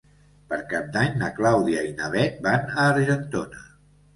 [0.53, 3.63] Per Cap d'Any na Clàudia i na Bet van a Argentona.